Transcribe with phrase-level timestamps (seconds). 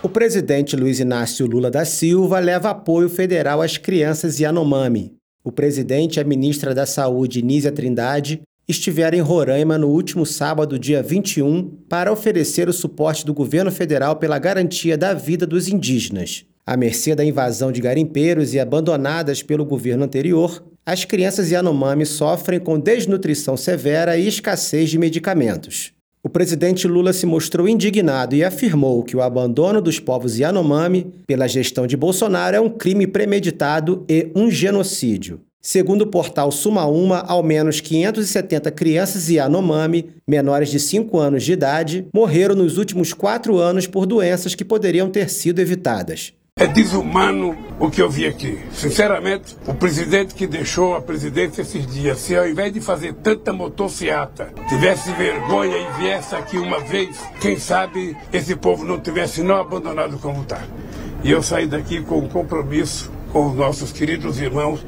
[0.00, 5.12] O presidente Luiz Inácio Lula da Silva leva apoio federal às crianças Yanomami.
[5.42, 10.78] O presidente e a ministra da Saúde, Nízia Trindade, estiveram em Roraima no último sábado,
[10.78, 16.44] dia 21, para oferecer o suporte do governo federal pela garantia da vida dos indígenas.
[16.64, 22.60] À mercê da invasão de garimpeiros e abandonadas pelo governo anterior, as crianças Yanomami sofrem
[22.60, 25.92] com desnutrição severa e escassez de medicamentos.
[26.28, 31.48] O presidente Lula se mostrou indignado e afirmou que o abandono dos povos Yanomami pela
[31.48, 35.40] gestão de Bolsonaro é um crime premeditado e um genocídio.
[35.58, 41.52] Segundo o portal Suma Uma, ao menos 570 crianças Yanomami, menores de 5 anos de
[41.52, 46.34] idade, morreram nos últimos quatro anos por doenças que poderiam ter sido evitadas.
[46.60, 48.58] É desumano o que eu vi aqui.
[48.72, 53.52] Sinceramente, o presidente que deixou a presidência esses dias, se ao invés de fazer tanta
[53.52, 59.54] motociata, tivesse vergonha e viesse aqui uma vez, quem sabe esse povo não tivesse não
[59.54, 60.60] abandonado como está.
[61.22, 64.84] E eu saí daqui com um compromisso com os nossos queridos irmãos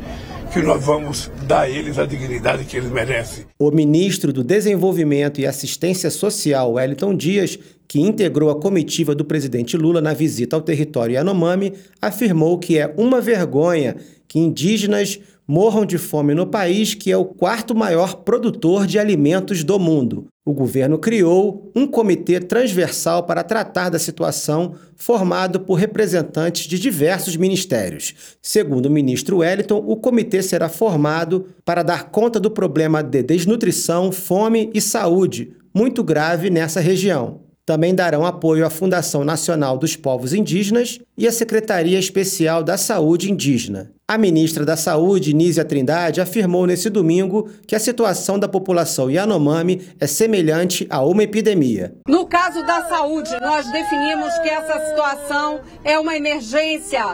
[0.53, 3.47] que nós vamos dar a eles a dignidade que eles merecem.
[3.57, 7.57] O ministro do Desenvolvimento e Assistência Social, Wellington Dias,
[7.91, 12.95] que integrou a comitiva do presidente Lula na visita ao território Yanomami, afirmou que é
[12.97, 13.97] uma vergonha
[14.29, 19.65] que indígenas morram de fome no país que é o quarto maior produtor de alimentos
[19.65, 20.29] do mundo.
[20.47, 27.35] O governo criou um comitê transversal para tratar da situação, formado por representantes de diversos
[27.35, 28.15] ministérios.
[28.41, 34.13] Segundo o ministro Wellington, o comitê será formado para dar conta do problema de desnutrição,
[34.13, 37.50] fome e saúde, muito grave nessa região.
[37.65, 43.31] Também darão apoio à Fundação Nacional dos Povos Indígenas e à Secretaria Especial da Saúde
[43.31, 43.93] Indígena.
[44.09, 49.83] A ministra da Saúde, Nízia Trindade, afirmou nesse domingo que a situação da população Yanomami
[50.01, 51.95] é semelhante a uma epidemia.
[52.09, 57.05] No caso da saúde, nós definimos que essa situação é uma emergência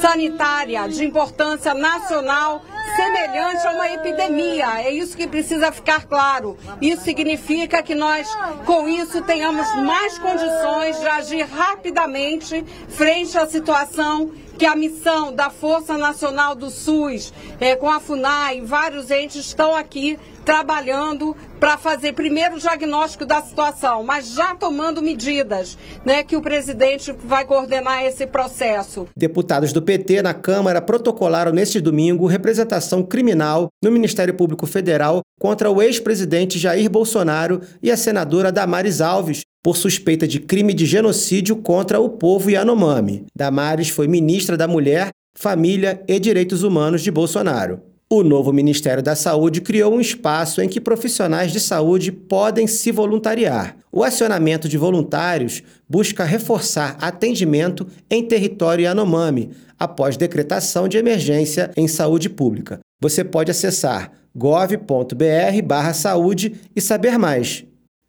[0.00, 2.62] sanitária de importância nacional
[2.94, 4.80] semelhante a uma epidemia.
[4.80, 6.56] É isso que precisa ficar claro.
[6.80, 8.28] Isso significa que nós,
[8.64, 15.50] com isso, tenhamos mais condições de agir rapidamente frente à situação que a missão da
[15.50, 22.12] Força Nacional do SUS, é, com a FUNAI, vários entes estão aqui trabalhando para fazer
[22.12, 28.04] primeiro o diagnóstico da situação, mas já tomando medidas, né, que o presidente vai coordenar
[28.04, 29.08] esse processo.
[29.16, 35.70] Deputados do PT na Câmara protocolaram neste domingo representação criminal no Ministério Público Federal contra
[35.70, 41.56] o ex-presidente Jair Bolsonaro e a senadora Damares Alves por suspeita de crime de genocídio
[41.56, 43.24] contra o povo Yanomami.
[43.34, 47.80] Damares foi ministra da Mulher, Família e Direitos Humanos de Bolsonaro.
[48.08, 52.92] O novo Ministério da Saúde criou um espaço em que profissionais de saúde podem se
[52.92, 53.76] voluntariar.
[53.90, 61.88] O acionamento de voluntários busca reforçar atendimento em território Yanomami, após decretação de emergência em
[61.88, 62.78] saúde pública.
[63.02, 67.64] Você pode acessar gov.br/saúde e saber mais.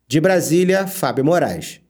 [0.10, 1.82] De Brasília, Fábio Moraes.